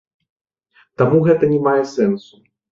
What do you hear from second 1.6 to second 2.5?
мае сэнсу.